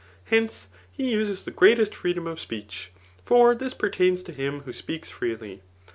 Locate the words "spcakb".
4.71-5.05